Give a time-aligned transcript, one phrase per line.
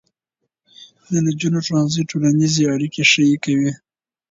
[1.11, 3.71] د نجونو ښوونځي ټولنیزې اړیکې ښې کوي.